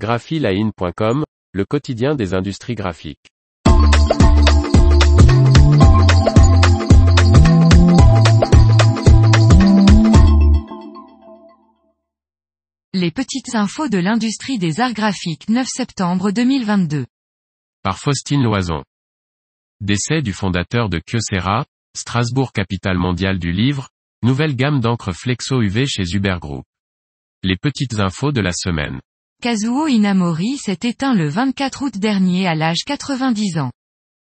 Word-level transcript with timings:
graphiline.com, 0.00 1.24
le 1.52 1.64
quotidien 1.66 2.14
des 2.14 2.32
industries 2.32 2.74
graphiques. 2.74 3.28
Les 12.94 13.10
petites 13.10 13.54
infos 13.54 13.88
de 13.88 13.98
l'industrie 13.98 14.56
des 14.58 14.80
arts 14.80 14.94
graphiques 14.94 15.50
9 15.50 15.66
septembre 15.68 16.30
2022. 16.30 17.04
Par 17.82 17.98
Faustine 17.98 18.42
Loison. 18.42 18.82
Décès 19.82 20.22
du 20.22 20.32
fondateur 20.32 20.88
de 20.88 20.98
Kyocera, 20.98 21.66
Strasbourg 21.94 22.52
capitale 22.52 22.96
mondiale 22.96 23.38
du 23.38 23.52
livre, 23.52 23.90
nouvelle 24.22 24.56
gamme 24.56 24.80
d'encre 24.80 25.12
Flexo 25.12 25.60
UV 25.60 25.86
chez 25.86 26.04
Uber 26.14 26.38
Group. 26.40 26.64
Les 27.42 27.58
petites 27.58 28.00
infos 28.00 28.32
de 28.32 28.40
la 28.40 28.52
semaine. 28.52 29.02
Kazuo 29.40 29.86
Inamori 29.86 30.58
s'est 30.58 30.80
éteint 30.82 31.14
le 31.14 31.26
24 31.26 31.82
août 31.82 31.96
dernier 31.96 32.46
à 32.46 32.54
l'âge 32.54 32.84
90 32.84 33.58
ans. 33.58 33.72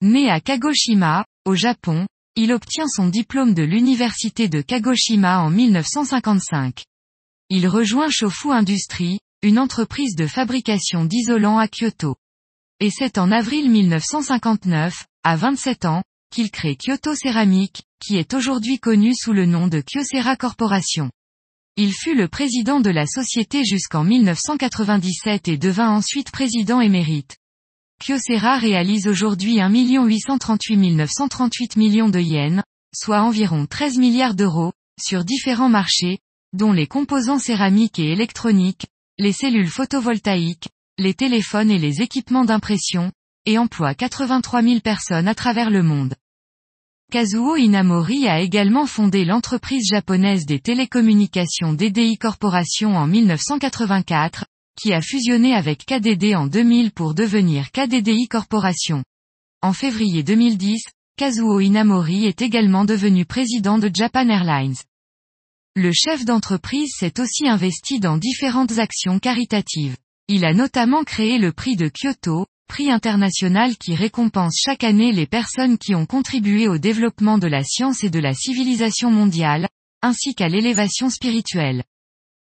Né 0.00 0.30
à 0.30 0.40
Kagoshima, 0.40 1.26
au 1.44 1.54
Japon, 1.54 2.06
il 2.36 2.54
obtient 2.54 2.88
son 2.88 3.08
diplôme 3.08 3.52
de 3.52 3.62
l'université 3.62 4.48
de 4.48 4.62
Kagoshima 4.62 5.40
en 5.40 5.50
1955. 5.50 6.84
Il 7.50 7.68
rejoint 7.68 8.08
Shofu 8.08 8.50
Industries, 8.50 9.18
une 9.42 9.58
entreprise 9.58 10.16
de 10.16 10.26
fabrication 10.26 11.04
d'isolants 11.04 11.58
à 11.58 11.68
Kyoto. 11.68 12.16
Et 12.80 12.88
c'est 12.88 13.18
en 13.18 13.30
avril 13.30 13.70
1959, 13.70 15.04
à 15.22 15.36
27 15.36 15.84
ans, 15.84 16.02
qu'il 16.30 16.50
crée 16.50 16.76
Kyoto 16.76 17.14
Céramique, 17.14 17.82
qui 18.00 18.16
est 18.16 18.32
aujourd'hui 18.32 18.78
connu 18.78 19.14
sous 19.14 19.34
le 19.34 19.44
nom 19.44 19.68
de 19.68 19.82
Kyocera 19.82 20.36
Corporation. 20.36 21.10
Il 21.76 21.92
fut 21.92 22.14
le 22.14 22.28
président 22.28 22.78
de 22.78 22.90
la 22.90 23.04
société 23.04 23.64
jusqu'en 23.64 24.04
1997 24.04 25.48
et 25.48 25.58
devint 25.58 25.90
ensuite 25.90 26.30
président 26.30 26.80
émérite. 26.80 27.36
Kyocera 27.98 28.58
réalise 28.58 29.08
aujourd'hui 29.08 29.60
1 29.60 29.70
838 29.70 30.76
938 30.76 31.76
millions 31.76 32.08
de 32.08 32.20
yens, 32.20 32.62
soit 32.94 33.22
environ 33.22 33.66
13 33.66 33.98
milliards 33.98 34.36
d'euros, 34.36 34.72
sur 35.02 35.24
différents 35.24 35.68
marchés, 35.68 36.18
dont 36.52 36.70
les 36.70 36.86
composants 36.86 37.40
céramiques 37.40 37.98
et 37.98 38.12
électroniques, 38.12 38.86
les 39.18 39.32
cellules 39.32 39.66
photovoltaïques, 39.66 40.68
les 40.96 41.14
téléphones 41.14 41.72
et 41.72 41.78
les 41.78 42.02
équipements 42.02 42.44
d'impression, 42.44 43.10
et 43.46 43.58
emploie 43.58 43.96
83 43.96 44.62
000 44.62 44.78
personnes 44.78 45.26
à 45.26 45.34
travers 45.34 45.70
le 45.70 45.82
monde. 45.82 46.14
Kazuo 47.14 47.56
Inamori 47.56 48.26
a 48.26 48.40
également 48.40 48.86
fondé 48.86 49.24
l'entreprise 49.24 49.86
japonaise 49.88 50.46
des 50.46 50.58
télécommunications 50.58 51.72
DDI 51.72 52.18
Corporation 52.18 52.96
en 52.96 53.06
1984, 53.06 54.46
qui 54.76 54.92
a 54.92 55.00
fusionné 55.00 55.54
avec 55.54 55.86
KDD 55.86 56.34
en 56.34 56.48
2000 56.48 56.90
pour 56.90 57.14
devenir 57.14 57.70
KDDI 57.70 58.26
Corporation. 58.26 59.04
En 59.62 59.72
février 59.72 60.24
2010, 60.24 60.82
Kazuo 61.16 61.60
Inamori 61.60 62.26
est 62.26 62.42
également 62.42 62.84
devenu 62.84 63.24
président 63.24 63.78
de 63.78 63.88
Japan 63.94 64.28
Airlines. 64.28 64.76
Le 65.76 65.92
chef 65.92 66.24
d'entreprise 66.24 66.94
s'est 66.98 67.20
aussi 67.20 67.46
investi 67.46 68.00
dans 68.00 68.16
différentes 68.16 68.78
actions 68.78 69.20
caritatives. 69.20 69.96
Il 70.26 70.44
a 70.44 70.52
notamment 70.52 71.04
créé 71.04 71.38
le 71.38 71.52
prix 71.52 71.76
de 71.76 71.88
Kyoto, 71.88 72.46
prix 72.66 72.90
international 72.90 73.76
qui 73.76 73.94
récompense 73.94 74.60
chaque 74.64 74.84
année 74.84 75.12
les 75.12 75.26
personnes 75.26 75.78
qui 75.78 75.94
ont 75.94 76.06
contribué 76.06 76.68
au 76.68 76.78
développement 76.78 77.38
de 77.38 77.46
la 77.46 77.62
science 77.62 78.04
et 78.04 78.10
de 78.10 78.18
la 78.18 78.34
civilisation 78.34 79.10
mondiale, 79.10 79.68
ainsi 80.02 80.34
qu'à 80.34 80.48
l'élévation 80.48 81.10
spirituelle. 81.10 81.84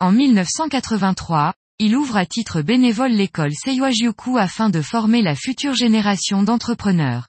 En 0.00 0.12
1983, 0.12 1.54
il 1.78 1.96
ouvre 1.96 2.16
à 2.16 2.26
titre 2.26 2.62
bénévole 2.62 3.12
l'école 3.12 3.52
Seiwajuku 3.54 4.38
afin 4.38 4.70
de 4.70 4.80
former 4.80 5.22
la 5.22 5.34
future 5.34 5.74
génération 5.74 6.42
d'entrepreneurs. 6.42 7.28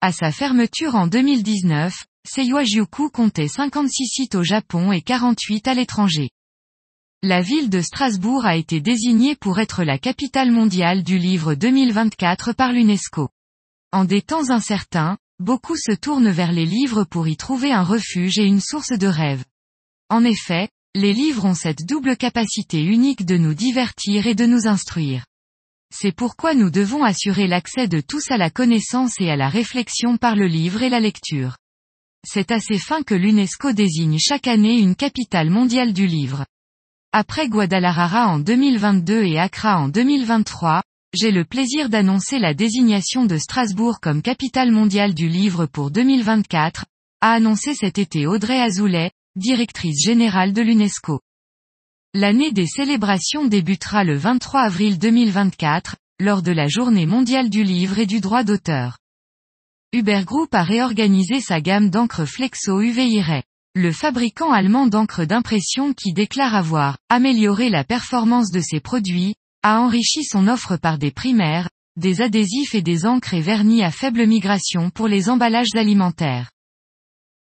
À 0.00 0.12
sa 0.12 0.30
fermeture 0.32 0.94
en 0.94 1.06
2019, 1.06 2.04
Seiwajuku 2.28 3.10
comptait 3.10 3.48
56 3.48 4.06
sites 4.06 4.34
au 4.34 4.42
Japon 4.42 4.92
et 4.92 5.00
48 5.02 5.68
à 5.68 5.74
l'étranger. 5.74 6.30
La 7.22 7.40
ville 7.40 7.70
de 7.70 7.80
Strasbourg 7.80 8.44
a 8.44 8.56
été 8.56 8.80
désignée 8.80 9.36
pour 9.36 9.58
être 9.58 9.84
la 9.84 9.98
capitale 9.98 10.52
mondiale 10.52 11.02
du 11.02 11.16
livre 11.18 11.54
2024 11.54 12.52
par 12.52 12.72
l'UNESCO. 12.72 13.30
En 13.90 14.04
des 14.04 14.20
temps 14.20 14.50
incertains, 14.50 15.16
beaucoup 15.38 15.76
se 15.76 15.92
tournent 15.92 16.30
vers 16.30 16.52
les 16.52 16.66
livres 16.66 17.04
pour 17.04 17.26
y 17.26 17.38
trouver 17.38 17.72
un 17.72 17.82
refuge 17.82 18.38
et 18.38 18.44
une 18.44 18.60
source 18.60 18.92
de 18.92 19.06
rêve. 19.06 19.44
En 20.10 20.24
effet, 20.24 20.68
les 20.94 21.14
livres 21.14 21.46
ont 21.46 21.54
cette 21.54 21.86
double 21.86 22.18
capacité 22.18 22.84
unique 22.84 23.24
de 23.24 23.38
nous 23.38 23.54
divertir 23.54 24.26
et 24.26 24.34
de 24.34 24.44
nous 24.44 24.66
instruire. 24.66 25.24
C'est 25.90 26.14
pourquoi 26.14 26.54
nous 26.54 26.70
devons 26.70 27.02
assurer 27.02 27.46
l'accès 27.46 27.88
de 27.88 28.02
tous 28.02 28.30
à 28.30 28.36
la 28.36 28.50
connaissance 28.50 29.14
et 29.20 29.30
à 29.30 29.36
la 29.36 29.48
réflexion 29.48 30.18
par 30.18 30.36
le 30.36 30.46
livre 30.46 30.82
et 30.82 30.90
la 30.90 31.00
lecture. 31.00 31.56
C'est 32.26 32.50
à 32.50 32.60
ces 32.60 32.78
fins 32.78 33.02
que 33.02 33.14
l'UNESCO 33.14 33.72
désigne 33.72 34.18
chaque 34.18 34.48
année 34.48 34.78
une 34.78 34.96
capitale 34.96 35.48
mondiale 35.48 35.94
du 35.94 36.06
livre. 36.06 36.44
Après 37.18 37.48
Guadalajara 37.48 38.28
en 38.28 38.38
2022 38.38 39.24
et 39.24 39.38
Accra 39.38 39.78
en 39.78 39.88
2023, 39.88 40.82
j'ai 41.14 41.30
le 41.30 41.46
plaisir 41.46 41.88
d'annoncer 41.88 42.38
la 42.38 42.52
désignation 42.52 43.24
de 43.24 43.38
Strasbourg 43.38 44.00
comme 44.02 44.20
capitale 44.20 44.70
mondiale 44.70 45.14
du 45.14 45.26
livre 45.26 45.64
pour 45.64 45.90
2024, 45.90 46.84
a 47.22 47.32
annoncé 47.32 47.74
cet 47.74 47.96
été 47.96 48.26
Audrey 48.26 48.60
Azoulay, 48.60 49.12
directrice 49.34 50.04
générale 50.04 50.52
de 50.52 50.60
l'UNESCO. 50.60 51.22
L'année 52.12 52.52
des 52.52 52.66
célébrations 52.66 53.46
débutera 53.46 54.04
le 54.04 54.18
23 54.18 54.60
avril 54.60 54.98
2024, 54.98 55.96
lors 56.20 56.42
de 56.42 56.52
la 56.52 56.68
journée 56.68 57.06
mondiale 57.06 57.48
du 57.48 57.64
livre 57.64 57.98
et 57.98 58.04
du 58.04 58.20
droit 58.20 58.44
d'auteur. 58.44 58.98
Uber 59.94 60.24
Group 60.26 60.54
a 60.54 60.64
réorganisé 60.64 61.40
sa 61.40 61.62
gamme 61.62 61.88
d'encre 61.88 62.26
Flexo 62.26 62.82
UV 62.82 63.08
le 63.76 63.92
fabricant 63.92 64.52
allemand 64.52 64.86
d'encre 64.86 65.26
d'impression 65.26 65.92
qui 65.92 66.14
déclare 66.14 66.54
avoir 66.54 66.96
amélioré 67.10 67.68
la 67.68 67.84
performance 67.84 68.50
de 68.50 68.60
ses 68.60 68.80
produits, 68.80 69.34
a 69.62 69.80
enrichi 69.82 70.24
son 70.24 70.48
offre 70.48 70.78
par 70.78 70.96
des 70.96 71.10
primaires, 71.10 71.68
des 71.96 72.22
adhésifs 72.22 72.74
et 72.74 72.80
des 72.80 73.04
encres 73.04 73.34
et 73.34 73.42
vernis 73.42 73.84
à 73.84 73.90
faible 73.90 74.26
migration 74.26 74.88
pour 74.88 75.08
les 75.08 75.28
emballages 75.28 75.74
alimentaires. 75.74 76.50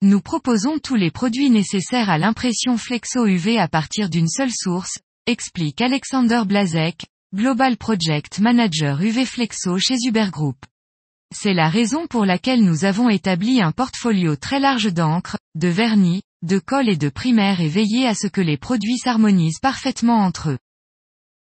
Nous 0.02 0.22
proposons 0.22 0.80
tous 0.80 0.96
les 0.96 1.12
produits 1.12 1.52
nécessaires 1.52 2.10
à 2.10 2.18
l'impression 2.18 2.78
flexo 2.78 3.28
UV 3.28 3.60
à 3.60 3.68
partir 3.68 4.10
d'une 4.10 4.28
seule 4.28 4.52
source, 4.52 4.98
explique 5.28 5.82
Alexander 5.82 6.42
Blazek, 6.48 7.06
Global 7.36 7.78
Project 7.78 8.40
Manager 8.40 9.00
UV 9.00 9.28
Flexo 9.28 9.78
chez 9.78 9.98
Uber 10.08 10.30
Group. 10.32 10.58
C'est 11.36 11.54
la 11.54 11.68
raison 11.68 12.06
pour 12.06 12.26
laquelle 12.26 12.64
nous 12.64 12.86
avons 12.86 13.10
établi 13.10 13.60
un 13.60 13.72
portfolio 13.72 14.36
très 14.36 14.60
large 14.60 14.94
d'encre, 14.94 15.38
de 15.56 15.68
vernis, 15.68 16.22
de 16.44 16.60
colle 16.60 16.90
et 16.90 16.96
de 16.96 17.10
primaire 17.10 17.60
et 17.60 17.68
veillé 17.68 18.08
à 18.08 18.14
ce 18.14 18.28
que 18.28 18.40
les 18.40 18.58
produits 18.58 19.00
s'harmonisent 19.00 19.60
parfaitement 19.60 20.20
entre 20.20 20.52
eux. 20.52 20.58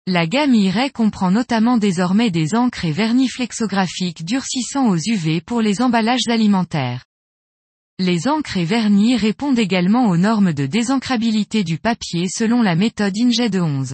La 0.06 0.28
gamme 0.28 0.56
IRE 0.56 0.92
comprend 0.94 1.32
notamment 1.32 1.78
désormais 1.78 2.32
des 2.32 2.54
encres 2.54 2.86
et 2.86 2.92
vernis 2.92 3.30
flexographiques 3.30 4.26
durcissants 4.26 4.90
aux 4.90 4.98
UV 4.98 5.42
pour 5.42 5.62
les 5.62 5.82
emballages 5.82 6.28
alimentaires. 6.28 7.06
Les 7.98 8.28
encres 8.28 8.58
et 8.58 8.66
vernis 8.66 9.16
répondent 9.16 9.60
également 9.60 10.10
aux 10.10 10.18
normes 10.18 10.54
de 10.54 10.66
désencrabilité 10.66 11.64
du 11.64 11.78
papier 11.78 12.28
selon 12.30 12.62
la 12.62 12.76
méthode 12.76 13.14
INJED 13.18 13.56
11. 13.56 13.94